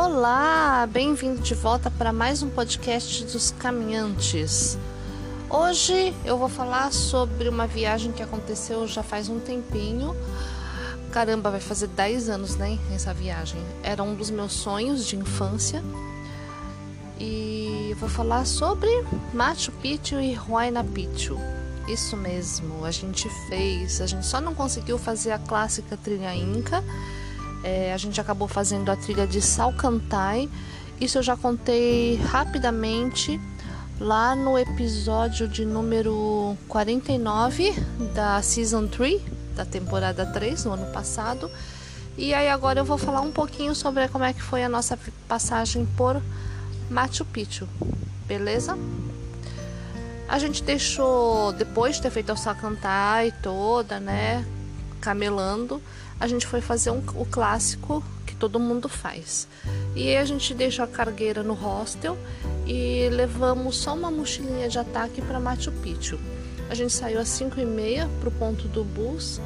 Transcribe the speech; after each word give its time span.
Olá, 0.00 0.86
bem-vindo 0.88 1.42
de 1.42 1.56
volta 1.56 1.90
para 1.90 2.12
mais 2.12 2.40
um 2.40 2.48
podcast 2.48 3.24
dos 3.24 3.50
caminhantes. 3.50 4.78
Hoje 5.50 6.14
eu 6.24 6.38
vou 6.38 6.48
falar 6.48 6.92
sobre 6.92 7.48
uma 7.48 7.66
viagem 7.66 8.12
que 8.12 8.22
aconteceu 8.22 8.86
já 8.86 9.02
faz 9.02 9.28
um 9.28 9.40
tempinho. 9.40 10.14
Caramba, 11.10 11.50
vai 11.50 11.58
fazer 11.58 11.88
10 11.88 12.28
anos, 12.28 12.54
né? 12.54 12.78
Essa 12.94 13.12
viagem. 13.12 13.60
Era 13.82 14.00
um 14.04 14.14
dos 14.14 14.30
meus 14.30 14.52
sonhos 14.52 15.04
de 15.04 15.16
infância. 15.16 15.82
E 17.18 17.92
vou 17.98 18.08
falar 18.08 18.46
sobre 18.46 18.88
Machu 19.34 19.72
Picchu 19.82 20.20
e 20.20 20.38
Huayna 20.38 20.84
Picchu. 20.84 21.36
Isso 21.88 22.16
mesmo, 22.16 22.84
a 22.84 22.92
gente 22.92 23.28
fez. 23.48 24.00
A 24.00 24.06
gente 24.06 24.24
só 24.24 24.40
não 24.40 24.54
conseguiu 24.54 24.96
fazer 24.96 25.32
a 25.32 25.40
clássica 25.40 25.96
trilha 25.96 26.32
inca 26.36 26.84
é, 27.62 27.92
a 27.92 27.96
gente 27.96 28.20
acabou 28.20 28.48
fazendo 28.48 28.90
a 28.90 28.96
trilha 28.96 29.26
de 29.26 29.40
Salcantay. 29.40 30.48
Isso 31.00 31.18
eu 31.18 31.22
já 31.22 31.36
contei 31.36 32.16
rapidamente 32.16 33.40
lá 34.00 34.34
no 34.36 34.58
episódio 34.58 35.48
de 35.48 35.64
número 35.64 36.56
49 36.68 37.74
da 38.14 38.40
Season 38.42 38.86
3, 38.86 39.20
da 39.54 39.64
temporada 39.64 40.24
3, 40.26 40.64
no 40.64 40.72
ano 40.72 40.92
passado. 40.92 41.50
E 42.16 42.34
aí 42.34 42.48
agora 42.48 42.80
eu 42.80 42.84
vou 42.84 42.98
falar 42.98 43.20
um 43.20 43.30
pouquinho 43.30 43.74
sobre 43.74 44.08
como 44.08 44.24
é 44.24 44.32
que 44.32 44.42
foi 44.42 44.64
a 44.64 44.68
nossa 44.68 44.98
passagem 45.28 45.86
por 45.96 46.20
Machu 46.90 47.24
Picchu, 47.24 47.68
beleza? 48.26 48.76
A 50.28 50.38
gente 50.38 50.62
deixou, 50.62 51.52
depois 51.52 51.96
de 51.96 52.02
ter 52.02 52.10
feito 52.10 52.30
a 52.30 52.36
Salcantay 52.36 53.32
toda, 53.42 53.98
né, 53.98 54.44
camelando, 55.00 55.80
a 56.20 56.26
gente 56.26 56.46
foi 56.46 56.60
fazer 56.60 56.90
um, 56.90 57.02
o 57.14 57.24
clássico 57.24 58.02
que 58.26 58.34
todo 58.34 58.58
mundo 58.58 58.88
faz. 58.88 59.48
E 59.94 60.16
a 60.16 60.24
gente 60.24 60.54
deixou 60.54 60.84
a 60.84 60.88
cargueira 60.88 61.42
no 61.42 61.54
hostel 61.54 62.16
e 62.66 63.08
levamos 63.10 63.76
só 63.76 63.94
uma 63.94 64.10
mochilinha 64.10 64.68
de 64.68 64.78
ataque 64.78 65.22
para 65.22 65.40
Machu 65.40 65.72
Picchu. 65.72 66.18
A 66.68 66.74
gente 66.74 66.92
saiu 66.92 67.18
às 67.18 67.28
5 67.28 67.58
e 67.60 67.64
meia 67.64 68.08
para 68.20 68.28
o 68.28 68.32
ponto 68.32 68.68
do 68.68 68.84
bus 68.84 69.40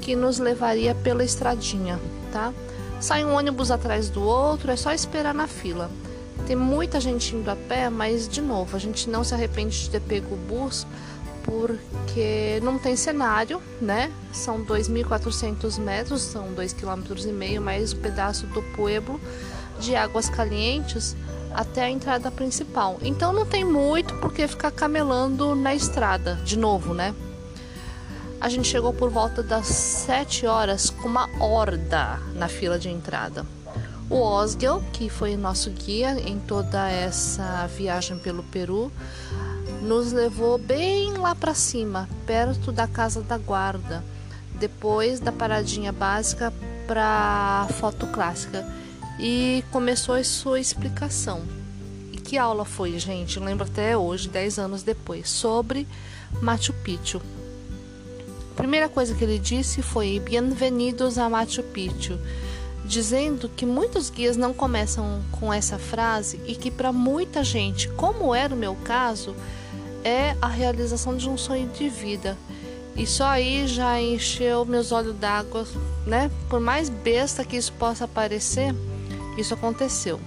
que 0.00 0.14
nos 0.14 0.38
levaria 0.38 0.94
pela 0.94 1.24
estradinha, 1.24 1.98
tá? 2.32 2.52
Sai 3.00 3.24
um 3.24 3.34
ônibus 3.34 3.70
atrás 3.70 4.08
do 4.08 4.22
outro, 4.22 4.70
é 4.70 4.76
só 4.76 4.92
esperar 4.92 5.34
na 5.34 5.46
fila. 5.46 5.90
Tem 6.46 6.54
muita 6.54 7.00
gente 7.00 7.34
indo 7.34 7.50
a 7.50 7.56
pé, 7.56 7.90
mas 7.90 8.28
de 8.28 8.40
novo, 8.40 8.76
a 8.76 8.78
gente 8.78 9.08
não 9.08 9.24
se 9.24 9.34
arrepende 9.34 9.80
de 9.80 9.90
ter 9.90 10.00
pego 10.00 10.34
o 10.34 10.38
bus 10.38 10.86
porque 11.46 12.60
não 12.62 12.78
tem 12.78 12.96
cenário, 12.96 13.62
né? 13.80 14.12
São 14.32 14.62
2.400 14.64 15.78
metros, 15.78 16.20
são 16.20 16.52
2,5 16.54 17.24
km 17.24 17.60
mais 17.62 17.92
um 17.92 17.98
pedaço 17.98 18.46
do 18.48 18.60
pueblo 18.74 19.18
de 19.80 19.94
Águas 19.94 20.28
Calientes 20.28 21.16
até 21.54 21.84
a 21.84 21.90
entrada 21.90 22.30
principal. 22.30 22.98
Então 23.00 23.32
não 23.32 23.46
tem 23.46 23.64
muito 23.64 24.14
porque 24.16 24.46
ficar 24.48 24.72
camelando 24.72 25.54
na 25.54 25.74
estrada, 25.74 26.34
de 26.44 26.58
novo, 26.58 26.92
né? 26.92 27.14
A 28.40 28.48
gente 28.48 28.68
chegou 28.68 28.92
por 28.92 29.08
volta 29.08 29.42
das 29.42 29.66
7 29.66 30.46
horas 30.46 30.90
com 30.90 31.08
uma 31.08 31.28
horda 31.40 32.20
na 32.34 32.48
fila 32.48 32.78
de 32.78 32.90
entrada. 32.90 33.46
O 34.10 34.20
Osgel, 34.20 34.84
que 34.92 35.08
foi 35.08 35.36
nosso 35.36 35.70
guia 35.70 36.20
em 36.20 36.38
toda 36.38 36.88
essa 36.88 37.66
viagem 37.66 38.18
pelo 38.18 38.42
Peru, 38.44 38.92
nos 39.86 40.10
levou 40.10 40.58
bem 40.58 41.12
lá 41.12 41.32
para 41.32 41.54
cima, 41.54 42.08
perto 42.26 42.72
da 42.72 42.88
casa 42.88 43.22
da 43.22 43.38
guarda, 43.38 44.04
depois 44.58 45.20
da 45.20 45.30
paradinha 45.30 45.92
básica 45.92 46.52
para 46.88 47.68
foto 47.78 48.06
clássica 48.08 48.66
e 49.18 49.64
começou 49.70 50.16
a 50.16 50.24
sua 50.24 50.58
explicação. 50.58 51.40
E 52.12 52.16
que 52.18 52.36
aula 52.36 52.64
foi, 52.64 52.98
gente? 52.98 53.38
Lembro 53.38 53.64
até 53.64 53.96
hoje, 53.96 54.28
10 54.28 54.58
anos 54.58 54.82
depois, 54.82 55.30
sobre 55.30 55.86
Machu 56.42 56.72
Picchu. 56.72 57.22
A 58.50 58.54
primeira 58.56 58.88
coisa 58.88 59.14
que 59.14 59.22
ele 59.22 59.38
disse 59.38 59.82
foi: 59.82 60.18
Bem-vindos 60.18 61.16
a 61.16 61.28
Machu 61.28 61.62
Picchu 61.62 62.18
dizendo 62.86 63.48
que 63.48 63.66
muitos 63.66 64.08
guias 64.08 64.36
não 64.36 64.54
começam 64.54 65.20
com 65.32 65.52
essa 65.52 65.78
frase 65.78 66.40
e 66.46 66.54
que 66.54 66.70
para 66.70 66.92
muita 66.92 67.42
gente, 67.42 67.88
como 67.90 68.34
era 68.34 68.54
o 68.54 68.56
meu 68.56 68.74
caso, 68.76 69.34
é 70.04 70.36
a 70.40 70.46
realização 70.46 71.16
de 71.16 71.28
um 71.28 71.36
sonho 71.36 71.68
de 71.68 71.88
vida. 71.88 72.38
E 72.96 73.06
só 73.06 73.26
aí 73.26 73.66
já 73.66 74.00
encheu 74.00 74.64
meus 74.64 74.92
olhos 74.92 75.14
d'água, 75.16 75.66
né? 76.06 76.30
Por 76.48 76.60
mais 76.60 76.88
besta 76.88 77.44
que 77.44 77.56
isso 77.56 77.72
possa 77.72 78.08
parecer, 78.08 78.74
isso 79.36 79.52
aconteceu. 79.52 80.18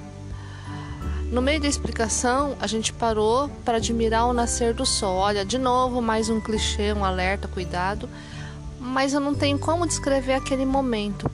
No 1.31 1.41
meio 1.41 1.61
da 1.61 1.67
explicação, 1.67 2.55
a 2.59 2.67
gente 2.67 2.91
parou 2.91 3.49
para 3.63 3.77
admirar 3.77 4.27
o 4.27 4.33
nascer 4.33 4.73
do 4.73 4.85
sol. 4.85 5.15
Olha, 5.17 5.45
de 5.45 5.57
novo, 5.57 6.01
mais 6.01 6.29
um 6.29 6.41
clichê, 6.41 6.91
um 6.91 7.05
alerta, 7.05 7.47
cuidado. 7.47 8.09
Mas 8.79 9.13
eu 9.13 9.19
não 9.19 9.33
tenho 9.33 9.57
como 9.57 9.87
descrever 9.87 10.33
aquele 10.33 10.65
momento, 10.65 11.29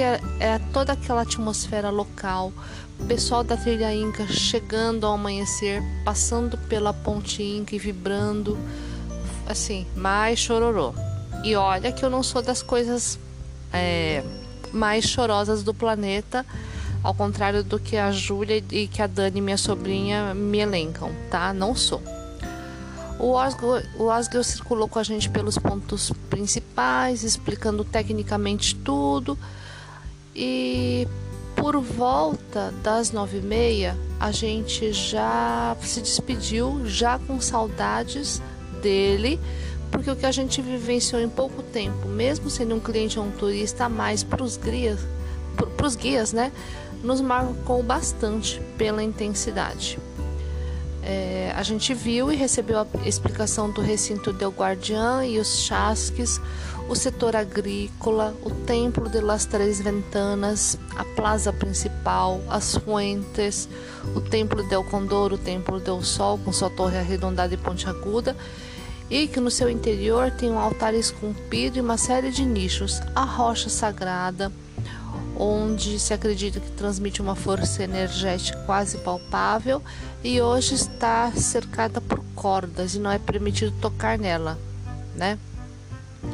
porque 0.00 0.02
é, 0.02 0.20
é 0.38 0.58
toda 0.72 0.94
aquela 0.94 1.22
atmosfera 1.22 1.90
local, 1.90 2.52
o 2.98 3.04
pessoal 3.04 3.44
da 3.44 3.56
trilha 3.56 3.94
Inca 3.94 4.26
chegando 4.26 5.06
ao 5.06 5.12
amanhecer, 5.12 5.82
passando 6.04 6.56
pela 6.56 6.94
ponte 6.94 7.42
Inca 7.42 7.74
e 7.74 7.78
vibrando, 7.78 8.58
assim, 9.46 9.86
mais 9.94 10.38
chororô. 10.38 10.94
E 11.44 11.54
olha 11.54 11.92
que 11.92 12.02
eu 12.02 12.08
não 12.08 12.22
sou 12.22 12.40
das 12.40 12.62
coisas 12.62 13.18
é, 13.72 14.24
mais 14.72 15.04
chorosas 15.04 15.62
do 15.62 15.74
planeta, 15.74 16.46
ao 17.02 17.12
contrário 17.12 17.62
do 17.62 17.78
que 17.78 17.98
a 17.98 18.10
Júlia 18.10 18.64
e 18.70 18.88
que 18.88 19.02
a 19.02 19.06
Dani, 19.06 19.40
minha 19.42 19.58
sobrinha, 19.58 20.34
me 20.34 20.60
elencam, 20.60 21.10
tá? 21.30 21.52
Não 21.52 21.74
sou. 21.76 22.02
O 23.18 23.32
Osgo, 23.32 23.82
o 23.98 24.04
Osgo 24.04 24.42
circulou 24.42 24.88
com 24.88 24.98
a 24.98 25.02
gente 25.02 25.28
pelos 25.28 25.58
pontos 25.58 26.10
principais, 26.30 27.22
explicando 27.22 27.84
tecnicamente 27.84 28.74
tudo. 28.76 29.36
E 30.34 31.06
por 31.56 31.78
volta 31.80 32.72
das 32.82 33.12
nove 33.12 33.38
e 33.38 33.42
meia, 33.42 33.96
a 34.18 34.30
gente 34.30 34.92
já 34.92 35.76
se 35.82 36.00
despediu, 36.00 36.82
já 36.86 37.18
com 37.18 37.40
saudades 37.40 38.40
dele, 38.80 39.38
porque 39.90 40.10
o 40.10 40.16
que 40.16 40.26
a 40.26 40.32
gente 40.32 40.62
vivenciou 40.62 41.20
em 41.20 41.28
pouco 41.28 41.62
tempo, 41.62 42.08
mesmo 42.08 42.48
sendo 42.48 42.74
um 42.74 42.80
cliente 42.80 43.18
ou 43.18 43.26
um 43.26 43.30
turista 43.30 43.84
a 43.84 43.88
mais 43.88 44.22
para 44.22 44.42
os 44.42 44.56
guias, 44.56 45.00
pros 45.76 45.96
guias, 45.96 46.32
né, 46.32 46.52
nos 47.02 47.20
marcou 47.20 47.82
bastante 47.82 48.60
pela 48.78 49.02
intensidade. 49.02 49.98
É, 51.02 51.52
a 51.56 51.62
gente 51.62 51.94
viu 51.94 52.30
e 52.30 52.36
recebeu 52.36 52.78
a 52.78 52.86
explicação 53.06 53.70
do 53.70 53.80
recinto 53.80 54.32
del 54.32 54.50
Guardián 54.50 55.24
e 55.24 55.38
os 55.38 55.60
chasques, 55.60 56.40
o 56.90 56.96
setor 56.96 57.36
agrícola, 57.36 58.34
o 58.42 58.50
Templo 58.50 59.08
de 59.08 59.20
las 59.20 59.44
Três 59.44 59.80
Ventanas, 59.80 60.76
a 60.96 61.04
plaza 61.04 61.52
principal, 61.52 62.40
as 62.48 62.74
fuentes, 62.78 63.68
o 64.12 64.20
Templo 64.20 64.68
del 64.68 64.82
Condor, 64.82 65.32
o 65.32 65.38
Templo 65.38 65.78
del 65.78 66.02
Sol, 66.02 66.36
com 66.38 66.52
sua 66.52 66.68
torre 66.68 66.98
arredondada 66.98 67.54
e 67.54 67.56
pontiaguda, 67.56 68.36
e 69.08 69.28
que 69.28 69.38
no 69.38 69.52
seu 69.52 69.70
interior 69.70 70.32
tem 70.32 70.50
um 70.50 70.58
altar 70.58 70.92
esculpido 70.92 71.78
e 71.78 71.80
uma 71.80 71.96
série 71.96 72.32
de 72.32 72.44
nichos, 72.44 73.00
a 73.14 73.22
rocha 73.22 73.68
sagrada, 73.68 74.50
onde 75.38 75.96
se 76.00 76.12
acredita 76.12 76.58
que 76.58 76.72
transmite 76.72 77.22
uma 77.22 77.36
força 77.36 77.84
energética 77.84 78.58
quase 78.66 78.98
palpável 78.98 79.80
e 80.24 80.40
hoje 80.40 80.74
está 80.74 81.30
cercada 81.30 82.00
por 82.00 82.18
cordas 82.34 82.96
e 82.96 82.98
não 82.98 83.12
é 83.12 83.18
permitido 83.18 83.72
tocar 83.80 84.18
nela, 84.18 84.58
né? 85.14 85.38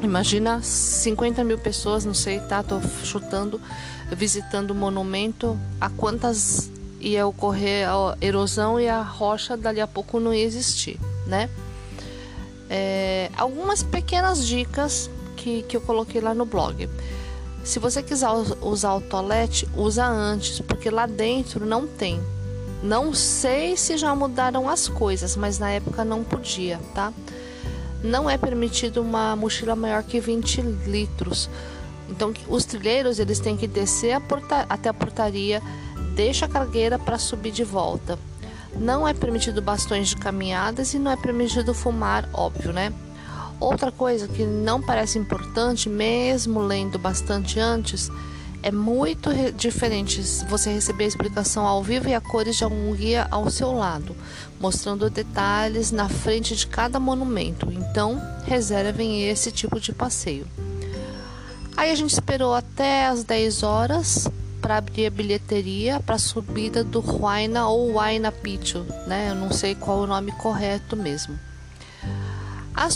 Imagina 0.02 0.60
50 0.62 1.42
mil 1.44 1.58
pessoas, 1.58 2.04
não 2.04 2.14
sei, 2.14 2.40
tá? 2.40 2.62
Tô 2.62 2.80
chutando, 3.02 3.60
visitando 4.12 4.70
o 4.72 4.74
monumento. 4.74 5.58
A 5.80 5.88
quantas 5.88 6.70
ia 7.00 7.26
ocorrer 7.26 7.88
a 7.88 8.16
erosão 8.20 8.80
e 8.80 8.88
a 8.88 9.02
rocha 9.02 9.56
dali 9.56 9.80
a 9.80 9.86
pouco 9.86 10.18
não 10.20 10.34
ia 10.34 10.44
existir, 10.44 10.98
né? 11.26 11.48
É, 12.68 13.30
algumas 13.36 13.82
pequenas 13.82 14.44
dicas 14.46 15.08
que, 15.36 15.62
que 15.62 15.76
eu 15.76 15.80
coloquei 15.80 16.20
lá 16.20 16.34
no 16.34 16.44
blog. 16.44 16.88
Se 17.64 17.78
você 17.78 18.02
quiser 18.02 18.28
usar 18.60 18.94
o 18.94 19.00
toalete, 19.00 19.68
usa 19.76 20.06
antes, 20.06 20.60
porque 20.60 20.90
lá 20.90 21.06
dentro 21.06 21.66
não 21.66 21.86
tem, 21.86 22.20
Não 22.82 23.12
sei 23.14 23.76
se 23.76 23.96
já 23.96 24.14
mudaram 24.14 24.68
as 24.68 24.86
coisas, 24.86 25.34
mas 25.34 25.58
na 25.58 25.70
época 25.70 26.04
não 26.04 26.22
podia, 26.22 26.78
tá? 26.94 27.12
Não 28.06 28.30
é 28.30 28.38
permitido 28.38 29.02
uma 29.02 29.34
mochila 29.34 29.74
maior 29.74 30.04
que 30.04 30.20
20 30.20 30.62
litros. 30.86 31.50
Então, 32.08 32.32
os 32.48 32.64
trilheiros 32.64 33.18
eles 33.18 33.40
têm 33.40 33.56
que 33.56 33.66
descer 33.66 34.12
a 34.12 34.22
até 34.68 34.88
a 34.88 34.94
portaria, 34.94 35.60
deixa 36.14 36.46
a 36.46 36.48
cargueira 36.48 37.00
para 37.00 37.18
subir 37.18 37.50
de 37.50 37.64
volta. 37.64 38.16
Não 38.76 39.08
é 39.08 39.12
permitido 39.12 39.60
bastões 39.60 40.08
de 40.08 40.16
caminhadas 40.16 40.94
e 40.94 41.00
não 41.00 41.10
é 41.10 41.16
permitido 41.16 41.74
fumar, 41.74 42.28
óbvio, 42.32 42.72
né? 42.72 42.92
Outra 43.58 43.90
coisa 43.90 44.28
que 44.28 44.44
não 44.44 44.80
parece 44.80 45.18
importante, 45.18 45.88
mesmo 45.88 46.60
lendo 46.60 47.00
bastante 47.00 47.58
antes, 47.58 48.08
é 48.66 48.72
muito 48.72 49.30
diferente 49.56 50.20
você 50.48 50.72
receber 50.72 51.04
a 51.04 51.06
explicação 51.06 51.64
ao 51.64 51.84
vivo 51.84 52.08
e 52.08 52.14
a 52.16 52.20
cores 52.20 52.56
de 52.56 52.64
algum 52.64 52.92
guia 52.96 53.28
ao 53.30 53.48
seu 53.48 53.70
lado, 53.70 54.16
mostrando 54.58 55.08
detalhes 55.08 55.92
na 55.92 56.08
frente 56.08 56.56
de 56.56 56.66
cada 56.66 56.98
monumento. 56.98 57.70
Então, 57.70 58.20
reservem 58.44 59.22
esse 59.22 59.52
tipo 59.52 59.78
de 59.78 59.92
passeio. 59.92 60.48
Aí 61.76 61.92
a 61.92 61.94
gente 61.94 62.10
esperou 62.10 62.54
até 62.54 63.06
as 63.06 63.22
10 63.22 63.62
horas 63.62 64.28
para 64.60 64.78
abrir 64.78 65.06
a 65.06 65.10
bilheteria 65.10 66.00
para 66.00 66.16
a 66.16 66.18
subida 66.18 66.82
do 66.82 66.98
Huayna 66.98 67.68
ou 67.68 67.92
Huayna 67.92 68.32
Picchu, 68.32 68.84
né? 69.06 69.28
Eu 69.30 69.36
não 69.36 69.52
sei 69.52 69.76
qual 69.76 69.98
o 70.00 70.08
nome 70.08 70.32
correto 70.32 70.96
mesmo. 70.96 71.38
A, 72.74 72.88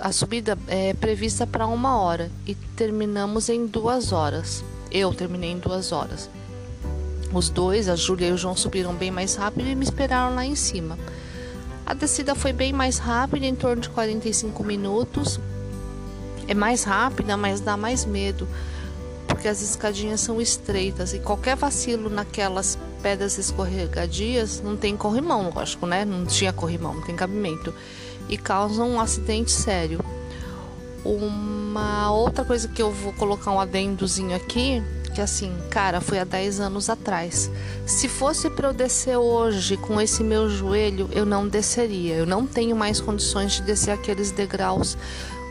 a 0.00 0.12
subida 0.12 0.58
é 0.66 0.94
prevista 0.94 1.46
para 1.46 1.66
uma 1.66 2.00
hora 2.00 2.30
e 2.46 2.54
terminamos 2.54 3.50
em 3.50 3.66
duas 3.66 4.10
horas. 4.10 4.64
Eu 4.92 5.14
terminei 5.14 5.52
em 5.52 5.58
duas 5.58 5.90
horas. 5.90 6.28
Os 7.32 7.48
dois, 7.48 7.88
a 7.88 7.96
Júlia 7.96 8.28
e 8.28 8.32
o 8.32 8.36
João, 8.36 8.54
subiram 8.54 8.94
bem 8.94 9.10
mais 9.10 9.36
rápido 9.36 9.66
e 9.66 9.74
me 9.74 9.84
esperaram 9.84 10.34
lá 10.34 10.44
em 10.44 10.54
cima. 10.54 10.98
A 11.86 11.94
descida 11.94 12.34
foi 12.34 12.52
bem 12.52 12.74
mais 12.74 12.98
rápida, 12.98 13.46
em 13.46 13.54
torno 13.54 13.80
de 13.80 13.88
45 13.88 14.62
minutos. 14.62 15.40
É 16.46 16.52
mais 16.52 16.84
rápida, 16.84 17.34
mas 17.36 17.60
dá 17.60 17.74
mais 17.74 18.04
medo, 18.04 18.46
porque 19.26 19.48
as 19.48 19.62
escadinhas 19.62 20.20
são 20.20 20.40
estreitas 20.40 21.14
e 21.14 21.20
qualquer 21.20 21.56
vacilo 21.56 22.10
naquelas 22.10 22.78
pedras 23.02 23.38
escorregadias 23.38 24.60
não 24.60 24.76
tem 24.76 24.96
corrimão, 24.96 25.50
lógico, 25.54 25.86
né? 25.86 26.04
Não 26.04 26.26
tinha 26.26 26.52
corrimão, 26.52 26.94
não 26.94 27.02
tem 27.02 27.16
cabimento 27.16 27.74
e 28.28 28.36
causam 28.36 28.90
um 28.90 29.00
acidente 29.00 29.50
sério. 29.50 30.00
Uma 31.72 32.12
outra 32.12 32.44
coisa 32.44 32.68
que 32.68 32.82
eu 32.82 32.92
vou 32.92 33.14
colocar 33.14 33.50
um 33.50 33.58
adendozinho 33.58 34.36
aqui, 34.36 34.82
que 35.14 35.22
assim, 35.22 35.50
cara, 35.70 36.02
foi 36.02 36.18
há 36.18 36.24
10 36.24 36.60
anos 36.60 36.90
atrás. 36.90 37.50
Se 37.86 38.10
fosse 38.10 38.50
para 38.50 38.68
eu 38.68 38.74
descer 38.74 39.16
hoje 39.16 39.78
com 39.78 39.98
esse 39.98 40.22
meu 40.22 40.50
joelho, 40.50 41.08
eu 41.12 41.24
não 41.24 41.48
desceria. 41.48 42.14
Eu 42.14 42.26
não 42.26 42.46
tenho 42.46 42.76
mais 42.76 43.00
condições 43.00 43.52
de 43.52 43.62
descer 43.62 43.90
aqueles 43.90 44.30
degraus 44.30 44.98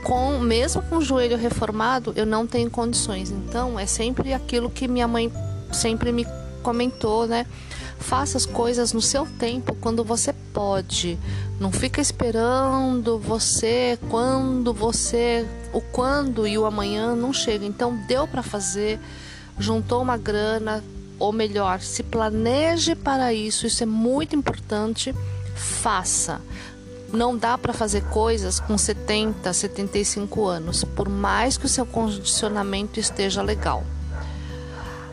com 0.03 0.37
mesmo 0.37 0.83
com 0.83 0.97
o 0.97 1.01
joelho 1.01 1.37
reformado, 1.37 2.13
eu 2.15 2.27
não 2.27 2.45
tenho 2.45 2.69
condições. 2.69 3.31
Então, 3.31 3.79
é 3.79 3.87
sempre 3.87 4.31
aquilo 4.31 4.69
que 4.69 4.87
minha 4.87 5.07
mãe 5.07 5.33
sempre 5.71 6.11
me 6.11 6.27
comentou, 6.61 7.25
né? 7.25 7.47
Faça 7.97 8.37
as 8.37 8.45
coisas 8.45 8.93
no 8.93 9.01
seu 9.01 9.25
tempo, 9.39 9.75
quando 9.81 10.03
você 10.03 10.33
pode. 10.53 11.17
Não 11.59 11.71
fica 11.71 11.99
esperando 11.99 13.17
você 13.17 13.97
quando 14.07 14.71
você 14.71 15.47
o 15.73 15.81
quando 15.81 16.47
e 16.47 16.57
o 16.57 16.65
amanhã 16.65 17.15
não 17.15 17.33
chega. 17.33 17.65
Então 17.65 17.95
deu 18.07 18.27
para 18.27 18.43
fazer, 18.43 18.99
juntou 19.57 20.01
uma 20.01 20.17
grana, 20.17 20.83
ou 21.19 21.31
melhor, 21.31 21.81
se 21.81 22.01
planeje 22.01 22.95
para 22.95 23.33
isso. 23.33 23.67
Isso 23.67 23.83
é 23.83 23.85
muito 23.85 24.35
importante. 24.35 25.13
Faça. 25.55 26.41
Não 27.13 27.37
dá 27.37 27.57
para 27.57 27.73
fazer 27.73 28.03
coisas 28.05 28.59
com 28.59 28.77
70, 28.77 29.51
75 29.51 30.45
anos, 30.45 30.83
por 30.83 31.09
mais 31.09 31.57
que 31.57 31.65
o 31.65 31.69
seu 31.69 31.85
condicionamento 31.85 32.99
esteja 32.99 33.41
legal. 33.41 33.83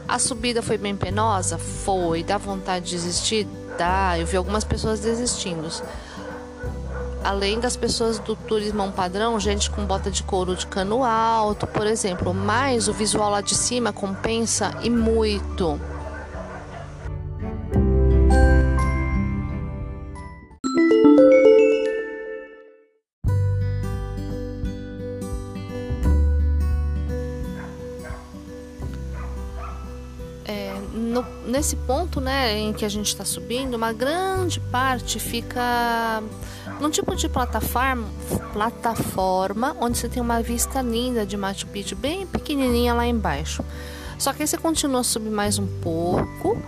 A 0.07 0.19
subida 0.19 0.63
foi 0.63 0.79
bem 0.79 0.97
penosa? 0.97 1.59
Foi. 1.59 2.23
Dá 2.23 2.39
vontade 2.39 2.87
de 2.87 2.93
desistir? 2.93 3.47
Dá. 3.77 4.19
Eu 4.19 4.27
vi 4.27 4.39
algumas 4.39 4.65
pessoas 4.65 5.01
desistindo. 5.01 5.69
Além 7.25 7.61
das 7.61 7.77
pessoas 7.77 8.19
do 8.19 8.35
turismo 8.35 8.91
padrão, 8.93 9.39
gente 9.39 9.71
com 9.71 9.85
bota 9.85 10.11
de 10.11 10.23
couro 10.23 10.55
de 10.55 10.67
cano 10.67 11.05
alto, 11.05 11.67
por 11.67 11.87
exemplo. 11.87 12.33
Mas 12.33 12.89
o 12.89 12.93
visual 12.93 13.31
lá 13.31 13.41
de 13.41 13.55
cima 13.55 13.93
compensa 13.93 14.73
e 14.83 14.91
muito. 14.91 15.79
no, 31.19 31.23
nesse 31.47 31.77
ponto, 31.77 31.98
né, 32.21 32.59
em 32.59 32.73
que 32.73 32.85
a 32.85 32.89
gente 32.89 33.07
está 33.07 33.25
subindo, 33.25 33.75
uma 33.75 33.93
grande 33.93 34.61
parte 34.61 35.19
fica 35.19 36.23
num 36.81 36.91
tipo 36.91 37.15
de 37.17 37.29
plataforma, 37.29 38.07
plataforma 38.53 39.77
onde 39.81 39.99
você 39.99 40.09
tem 40.09 40.23
uma 40.23 40.43
vista 40.43 40.81
linda 40.81 41.27
de 41.27 41.37
Machu 41.37 41.67
Picchu, 41.67 41.97
bem 41.97 42.27
pequenininha 42.27 42.95
lá 42.95 43.07
embaixo. 43.07 43.65
Só 44.19 44.33
que 44.33 44.43
aí 44.43 44.49
você 44.49 44.59
continua 44.59 45.01
a 45.01 45.05
subir 45.05 45.31
mais 45.31 45.59
um 45.59 45.67
pouco, 45.81 46.61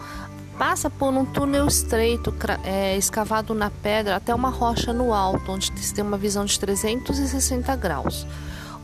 passa 0.58 0.88
por 0.88 1.12
um 1.12 1.24
túnel 1.24 1.66
estreito, 1.66 2.32
é, 2.64 2.96
escavado 2.96 3.54
na 3.54 3.70
pedra 3.70 4.16
até 4.16 4.34
uma 4.34 4.50
rocha 4.50 4.92
no 4.92 5.12
alto, 5.12 5.50
onde 5.50 5.72
você 5.74 5.94
tem 5.94 6.04
uma 6.04 6.18
visão 6.18 6.44
de 6.44 6.58
360 6.58 7.74
graus. 7.76 8.26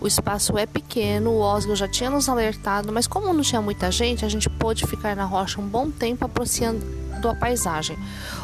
O 0.06 0.14
espaço 0.17 0.56
é 0.56 0.67
pequeno, 0.67 1.31
o 1.32 1.41
Oscar 1.41 1.75
já 1.75 1.88
tinha 1.88 2.08
nos 2.08 2.29
alertado, 2.29 2.93
mas 2.93 3.08
como 3.08 3.32
não 3.32 3.43
tinha 3.43 3.61
muita 3.61 3.91
gente, 3.91 4.25
a 4.25 4.29
gente 4.29 4.49
pôde 4.49 4.87
ficar 4.87 5.17
na 5.17 5.25
rocha 5.25 5.61
um 5.61 5.67
bom 5.67 5.91
tempo 5.91 6.25
apreciando 6.25 7.29
a 7.29 7.35
paisagem. 7.35 7.99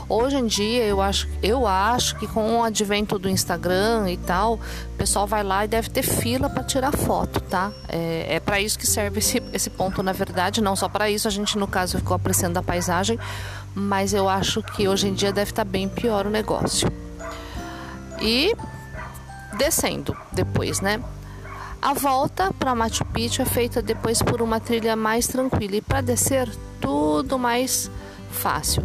Hoje 0.08 0.38
em 0.38 0.46
dia, 0.48 0.82
eu 0.82 1.00
acho, 1.00 1.28
eu 1.40 1.64
acho 1.64 2.18
que 2.18 2.26
com 2.26 2.58
o 2.58 2.64
advento 2.64 3.16
do 3.16 3.28
Instagram 3.28 4.10
e 4.10 4.16
tal, 4.16 4.54
o 4.54 4.98
pessoal 4.98 5.24
vai 5.24 5.44
lá 5.44 5.64
e 5.64 5.68
deve 5.68 5.88
ter 5.88 6.02
fila 6.02 6.50
para 6.50 6.64
tirar 6.64 6.90
foto, 6.90 7.38
tá? 7.38 7.70
É, 7.88 8.34
é 8.34 8.40
para 8.40 8.60
isso 8.60 8.76
que 8.76 8.84
serve 8.84 9.20
esse, 9.20 9.40
esse 9.52 9.70
ponto, 9.70 10.02
na 10.02 10.12
verdade, 10.12 10.60
não 10.60 10.74
só 10.74 10.88
para 10.88 11.08
isso, 11.08 11.28
a 11.28 11.30
gente 11.30 11.56
no 11.56 11.68
caso 11.68 11.96
ficou 11.96 12.16
apreciando 12.16 12.58
a 12.58 12.62
paisagem, 12.64 13.20
mas 13.72 14.12
eu 14.12 14.28
acho 14.28 14.64
que 14.64 14.88
hoje 14.88 15.06
em 15.06 15.14
dia 15.14 15.32
deve 15.32 15.52
estar 15.52 15.64
tá 15.64 15.70
bem 15.70 15.88
pior 15.88 16.26
o 16.26 16.30
negócio. 16.30 16.90
E 18.20 18.52
descendo 19.56 20.16
depois, 20.32 20.80
né? 20.80 21.00
A 21.82 21.94
volta 21.94 22.52
para 22.52 22.76
Machu 22.76 23.04
Picchu 23.06 23.42
é 23.42 23.44
feita 23.44 23.82
depois 23.82 24.22
por 24.22 24.40
uma 24.40 24.60
trilha 24.60 24.94
mais 24.94 25.26
tranquila 25.26 25.74
e 25.74 25.80
para 25.80 26.00
descer 26.00 26.48
tudo 26.80 27.36
mais 27.36 27.90
fácil. 28.30 28.84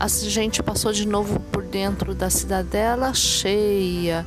A 0.00 0.08
gente 0.08 0.62
passou 0.62 0.90
de 0.90 1.06
novo 1.06 1.38
por 1.52 1.62
dentro 1.62 2.14
da 2.14 2.30
cidadela 2.30 3.12
cheia. 3.12 4.24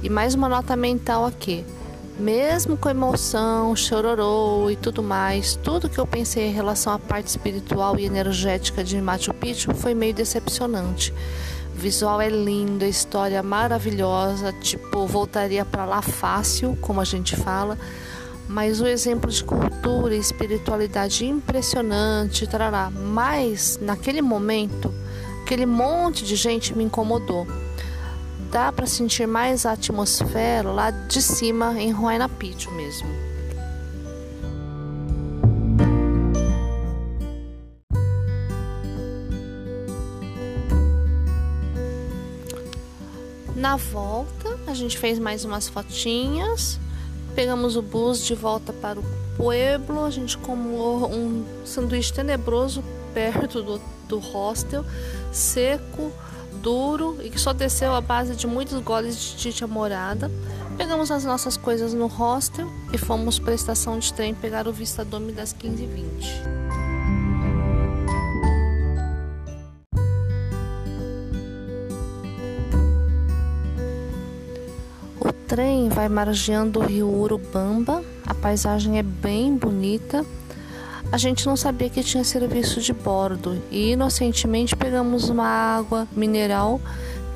E 0.00 0.08
mais 0.08 0.36
uma 0.36 0.48
nota 0.48 0.76
mental 0.76 1.26
aqui. 1.26 1.64
Mesmo 2.20 2.76
com 2.76 2.88
emoção, 2.88 3.74
chororô 3.74 4.70
e 4.70 4.76
tudo 4.76 5.02
mais, 5.02 5.56
tudo 5.56 5.88
que 5.88 5.98
eu 5.98 6.06
pensei 6.06 6.46
em 6.46 6.52
relação 6.52 6.92
à 6.92 7.00
parte 7.00 7.26
espiritual 7.26 7.98
e 7.98 8.04
energética 8.04 8.84
de 8.84 9.00
Machu 9.02 9.34
Picchu 9.34 9.74
foi 9.74 9.92
meio 9.92 10.14
decepcionante. 10.14 11.12
O 11.74 11.76
visual 11.76 12.20
é 12.20 12.28
lindo, 12.28 12.84
a 12.84 12.88
história 12.88 13.42
maravilhosa, 13.42 14.52
tipo, 14.52 15.06
voltaria 15.06 15.64
para 15.64 15.84
lá 15.84 16.00
fácil, 16.00 16.78
como 16.80 17.00
a 17.00 17.04
gente 17.04 17.34
fala, 17.34 17.76
mas 18.48 18.80
o 18.80 18.86
exemplo 18.86 19.28
de 19.30 19.42
cultura 19.42 20.14
e 20.14 20.18
espiritualidade 20.18 21.26
impressionante, 21.26 22.46
tarará. 22.46 22.90
Mas 22.90 23.78
naquele 23.82 24.22
momento, 24.22 24.94
aquele 25.42 25.66
monte 25.66 26.24
de 26.24 26.36
gente 26.36 26.76
me 26.76 26.84
incomodou. 26.84 27.46
Dá 28.52 28.70
para 28.70 28.86
sentir 28.86 29.26
mais 29.26 29.66
a 29.66 29.72
atmosfera 29.72 30.70
lá 30.70 30.90
de 30.90 31.20
cima 31.20 31.74
em 31.80 31.92
Huayna 31.92 32.28
Picchu 32.28 32.70
mesmo. 32.70 33.33
Na 43.64 43.76
volta, 43.76 44.58
a 44.66 44.74
gente 44.74 44.98
fez 44.98 45.18
mais 45.18 45.42
umas 45.42 45.70
fotinhas. 45.70 46.78
Pegamos 47.34 47.76
o 47.76 47.80
bus 47.80 48.22
de 48.22 48.34
volta 48.34 48.74
para 48.74 49.00
o 49.00 49.04
pueblo. 49.38 50.04
A 50.04 50.10
gente 50.10 50.36
comeu 50.36 51.08
um 51.10 51.42
sanduíche 51.64 52.12
tenebroso 52.12 52.84
perto 53.14 53.62
do, 53.62 53.80
do 54.06 54.18
hostel, 54.18 54.84
seco, 55.32 56.12
duro 56.60 57.16
e 57.22 57.30
que 57.30 57.40
só 57.40 57.54
desceu 57.54 57.94
à 57.94 58.02
base 58.02 58.36
de 58.36 58.46
muitos 58.46 58.78
goles 58.82 59.16
de 59.16 59.36
tite 59.36 59.64
morada. 59.64 60.30
Pegamos 60.76 61.10
as 61.10 61.24
nossas 61.24 61.56
coisas 61.56 61.94
no 61.94 62.06
hostel 62.06 62.70
e 62.92 62.98
fomos 62.98 63.38
para 63.38 63.52
a 63.52 63.54
estação 63.54 63.98
de 63.98 64.12
trem 64.12 64.34
pegar 64.34 64.68
o 64.68 64.74
Vista 64.74 65.06
Dome 65.06 65.32
das 65.32 65.54
15h20. 65.54 66.93
Trem 75.54 75.88
vai 75.88 76.08
margeando 76.08 76.80
o 76.80 76.84
rio 76.84 77.08
Urubamba, 77.08 78.02
a 78.26 78.34
paisagem 78.34 78.98
é 78.98 79.04
bem 79.04 79.56
bonita. 79.56 80.26
A 81.12 81.16
gente 81.16 81.46
não 81.46 81.56
sabia 81.56 81.88
que 81.88 82.02
tinha 82.02 82.24
serviço 82.24 82.80
de 82.80 82.92
bordo 82.92 83.62
e 83.70 83.92
inocentemente 83.92 84.74
pegamos 84.74 85.28
uma 85.28 85.46
água 85.46 86.08
mineral 86.10 86.80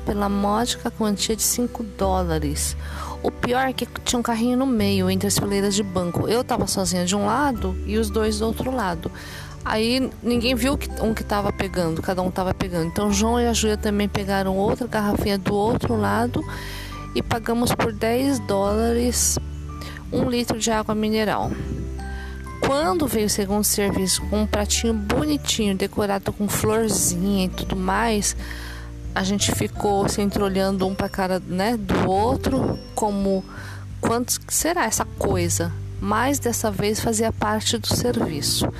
pela 0.05 0.27
módica 0.27 0.91
quantia 0.91 1.33
de 1.33 1.43
5 1.43 1.81
dólares. 1.97 2.75
O 3.23 3.31
pior 3.31 3.69
é 3.69 3.71
que 3.71 3.87
tinha 4.03 4.19
um 4.19 4.23
carrinho 4.23 4.57
no 4.57 4.65
meio, 4.65 5.09
entre 5.09 5.29
as 5.29 5.39
fileiras 5.39 5.73
de 5.73 5.81
banco. 5.81 6.27
Eu 6.27 6.41
estava 6.41 6.67
sozinha 6.67 7.05
de 7.05 7.15
um 7.15 7.25
lado 7.25 7.73
e 7.85 7.97
os 7.97 8.09
dois 8.09 8.39
do 8.39 8.47
outro 8.47 8.69
lado. 8.69 9.09
Aí 9.63 10.11
ninguém 10.21 10.55
viu 10.55 10.77
que 10.77 10.89
um 11.01 11.13
que 11.13 11.21
estava 11.21 11.53
pegando, 11.53 12.01
cada 12.01 12.21
um 12.21 12.27
estava 12.27 12.53
pegando. 12.53 12.87
Então 12.87 13.13
João 13.13 13.39
e 13.39 13.47
a 13.47 13.53
Júlia 13.53 13.77
também 13.77 14.09
pegaram 14.09 14.57
outra 14.57 14.85
garrafinha 14.87 15.37
do 15.37 15.55
outro 15.55 15.95
lado 15.95 16.43
e 17.15 17.21
pagamos 17.21 17.73
por 17.73 17.91
10 17.91 18.39
dólares 18.39 19.37
um 20.11 20.29
litro 20.29 20.57
de 20.57 20.71
água 20.71 20.95
mineral. 20.95 21.51
Quando 22.59 23.07
veio 23.07 23.27
o 23.27 23.29
segundo 23.29 23.63
serviço 23.63 24.21
com 24.29 24.41
um 24.41 24.47
pratinho 24.47 24.93
bonitinho, 24.93 25.75
decorado 25.75 26.31
com 26.31 26.47
florzinha 26.47 27.45
e 27.45 27.49
tudo 27.49 27.75
mais, 27.75 28.35
a 29.15 29.23
gente 29.23 29.51
ficou 29.53 30.07
se 30.07 30.21
entreolhando 30.21 30.85
um 30.85 30.93
para 30.93 31.09
cara 31.09 31.41
né, 31.47 31.77
do 31.77 32.09
outro, 32.09 32.77
como 32.93 33.43
quanto 33.99 34.39
será 34.49 34.85
essa 34.85 35.05
coisa? 35.17 35.71
Mas 35.99 36.39
dessa 36.39 36.71
vez 36.71 36.99
fazia 36.99 37.31
parte 37.31 37.77
do 37.77 37.87
serviço. 37.87 38.71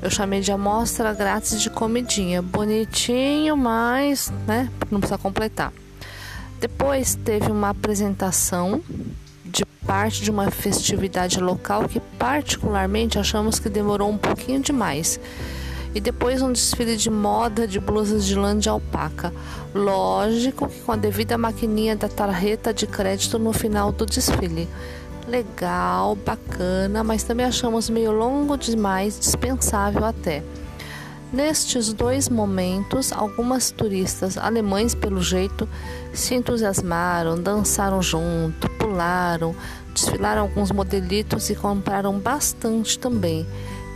Eu 0.00 0.10
chamei 0.10 0.40
de 0.40 0.52
amostra 0.52 1.12
grátis 1.12 1.60
de 1.60 1.70
comidinha, 1.70 2.40
bonitinho, 2.42 3.56
mas 3.56 4.32
né, 4.46 4.70
não 4.90 5.00
precisa 5.00 5.18
completar. 5.18 5.72
Depois 6.60 7.14
teve 7.14 7.50
uma 7.50 7.70
apresentação 7.70 8.82
de 9.44 9.64
parte 9.86 10.22
de 10.22 10.30
uma 10.30 10.50
festividade 10.50 11.38
local 11.40 11.88
que 11.88 12.00
particularmente 12.18 13.18
achamos 13.18 13.58
que 13.58 13.68
demorou 13.68 14.10
um 14.10 14.16
pouquinho 14.16 14.60
demais 14.60 15.20
e 15.94 16.00
depois 16.00 16.42
um 16.42 16.50
desfile 16.50 16.96
de 16.96 17.08
moda 17.08 17.68
de 17.68 17.78
blusas 17.78 18.24
de 18.24 18.34
lã 18.34 18.58
de 18.58 18.68
alpaca. 18.68 19.32
Lógico 19.72 20.68
que 20.68 20.80
com 20.80 20.92
a 20.92 20.96
devida 20.96 21.38
maquininha 21.38 21.94
da 21.94 22.08
tarjeta 22.08 22.74
de 22.74 22.86
crédito 22.86 23.38
no 23.38 23.52
final 23.52 23.92
do 23.92 24.04
desfile. 24.04 24.68
Legal, 25.28 26.16
bacana, 26.16 27.04
mas 27.04 27.22
também 27.22 27.46
achamos 27.46 27.88
meio 27.88 28.10
longo 28.10 28.56
demais, 28.56 29.18
dispensável 29.18 30.04
até. 30.04 30.42
Nestes 31.32 31.92
dois 31.92 32.28
momentos, 32.28 33.12
algumas 33.12 33.70
turistas 33.70 34.38
alemães, 34.38 34.94
pelo 34.94 35.20
jeito, 35.20 35.68
se 36.12 36.34
entusiasmaram, 36.34 37.36
dançaram 37.40 38.00
junto, 38.00 38.68
pularam, 38.70 39.54
desfilaram 39.92 40.42
alguns 40.42 40.70
modelitos 40.70 41.50
e 41.50 41.54
compraram 41.56 42.18
bastante 42.18 42.98
também. 42.98 43.46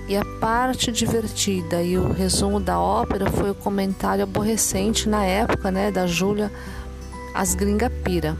E 0.08 0.16
a 0.16 0.24
parte 0.40 0.90
divertida 0.90 1.82
e 1.82 1.98
o 1.98 2.12
resumo 2.12 2.58
da 2.58 2.80
ópera 2.80 3.30
foi 3.30 3.50
o 3.50 3.54
comentário 3.54 4.24
aborrecente 4.24 5.08
na 5.08 5.24
época, 5.24 5.70
né, 5.70 5.90
da 5.90 6.06
Júlia, 6.06 6.50
as 7.34 7.54
gringa 7.54 7.90
pira. 7.90 8.36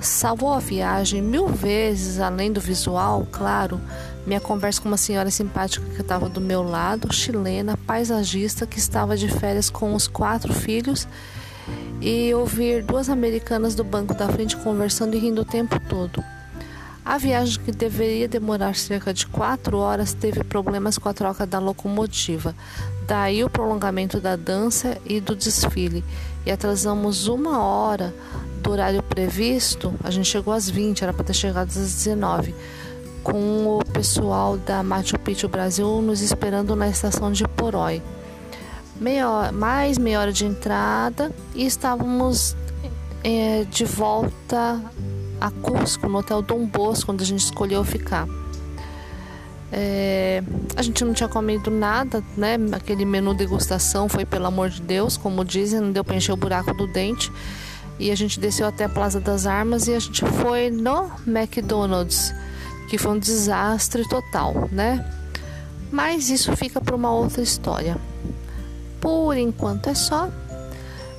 Salvou 0.00 0.54
a 0.54 0.58
viagem 0.58 1.20
mil 1.20 1.46
vezes, 1.46 2.20
além 2.20 2.50
do 2.50 2.60
visual, 2.60 3.26
claro, 3.30 3.78
minha 4.26 4.40
conversa 4.40 4.80
com 4.80 4.88
uma 4.88 4.96
senhora 4.96 5.30
simpática 5.30 5.84
que 5.94 6.00
estava 6.00 6.28
do 6.28 6.40
meu 6.40 6.62
lado, 6.62 7.12
chilena, 7.12 7.76
paisagista, 7.76 8.66
que 8.66 8.78
estava 8.78 9.16
de 9.16 9.28
férias 9.28 9.70
com 9.70 9.94
os 9.94 10.06
quatro 10.06 10.52
filhos, 10.52 11.08
e 12.00 12.32
ouvir 12.34 12.82
duas 12.82 13.08
americanas 13.08 13.74
do 13.74 13.84
banco 13.84 14.14
da 14.14 14.28
frente 14.28 14.56
conversando 14.56 15.16
e 15.16 15.18
rindo 15.18 15.42
o 15.42 15.44
tempo 15.44 15.78
todo. 15.88 16.22
A 17.04 17.18
viagem, 17.18 17.58
que 17.64 17.72
deveria 17.72 18.28
demorar 18.28 18.76
cerca 18.76 19.12
de 19.12 19.26
quatro 19.26 19.78
horas, 19.78 20.12
teve 20.12 20.44
problemas 20.44 20.98
com 20.98 21.08
a 21.08 21.14
troca 21.14 21.46
da 21.46 21.58
locomotiva. 21.58 22.54
Daí 23.06 23.42
o 23.42 23.50
prolongamento 23.50 24.20
da 24.20 24.36
dança 24.36 24.96
e 25.04 25.20
do 25.20 25.34
desfile. 25.34 26.04
E 26.44 26.50
atrasamos 26.50 27.26
uma 27.26 27.62
hora 27.62 28.14
do 28.62 28.70
horário 28.70 29.02
previsto. 29.02 29.92
A 30.04 30.10
gente 30.10 30.28
chegou 30.28 30.52
às 30.52 30.68
20, 30.68 31.02
era 31.02 31.12
para 31.12 31.24
ter 31.24 31.34
chegado 31.34 31.68
às 31.68 31.74
19. 31.74 32.54
Com 33.22 33.78
o 33.78 33.84
pessoal 33.84 34.56
da 34.56 34.82
Machu 34.82 35.18
Picchu 35.18 35.48
Brasil 35.48 36.00
nos 36.00 36.20
esperando 36.20 36.74
na 36.74 36.88
estação 36.88 37.30
de 37.30 37.46
Porói. 37.46 38.02
Meia 38.96 39.30
hora, 39.30 39.52
mais 39.52 39.98
meia 39.98 40.20
hora 40.20 40.32
de 40.32 40.44
entrada 40.44 41.32
e 41.54 41.64
estávamos 41.64 42.56
é, 43.24 43.64
de 43.64 43.84
volta 43.84 44.80
a 45.40 45.50
Cusco, 45.50 46.08
no 46.08 46.18
Hotel 46.18 46.42
Dom 46.42 46.66
Bosco, 46.66 47.12
onde 47.12 47.22
a 47.22 47.26
gente 47.26 47.40
escolheu 47.44 47.82
ficar. 47.82 48.28
É, 49.72 50.42
a 50.76 50.82
gente 50.82 51.04
não 51.04 51.14
tinha 51.14 51.28
comido 51.28 51.70
nada, 51.70 52.22
né? 52.36 52.56
Aquele 52.72 53.04
menu 53.04 53.34
degustação 53.34 54.08
foi 54.08 54.24
pelo 54.24 54.46
amor 54.46 54.68
de 54.68 54.82
Deus, 54.82 55.16
como 55.16 55.44
dizem, 55.44 55.80
não 55.80 55.92
deu 55.92 56.04
para 56.04 56.16
encher 56.16 56.32
o 56.32 56.36
buraco 56.36 56.74
do 56.74 56.86
dente. 56.86 57.32
E 57.98 58.10
a 58.10 58.14
gente 58.14 58.40
desceu 58.40 58.66
até 58.66 58.84
a 58.84 58.88
Plaza 58.88 59.20
das 59.20 59.46
Armas 59.46 59.86
e 59.86 59.94
a 59.94 59.98
gente 59.98 60.24
foi 60.24 60.70
no 60.70 61.10
McDonald's, 61.26 62.34
que 62.90 62.98
foi 62.98 63.12
um 63.12 63.18
desastre 63.20 64.06
total, 64.08 64.68
né? 64.72 65.08
Mas 65.92 66.28
isso 66.28 66.54
fica 66.56 66.80
para 66.80 66.96
uma 66.96 67.12
outra 67.12 67.40
história. 67.40 67.96
Por 69.00 69.36
enquanto 69.36 69.88
é 69.88 69.94
só. 69.94 70.28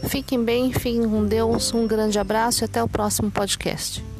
Fiquem 0.03 0.43
bem, 0.43 0.73
fiquem 0.73 1.07
com 1.07 1.25
Deus, 1.25 1.73
um 1.73 1.87
grande 1.87 2.19
abraço 2.19 2.63
e 2.63 2.65
até 2.65 2.83
o 2.83 2.89
próximo 2.89 3.31
podcast. 3.31 4.10